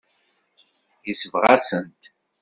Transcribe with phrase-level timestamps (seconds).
[1.07, 2.01] Yesbeɣ-asen-t.